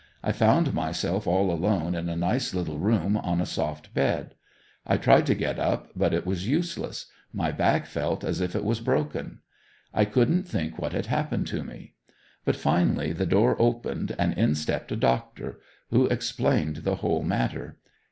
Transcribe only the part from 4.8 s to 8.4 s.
I tried to get up but it was useless; my back felt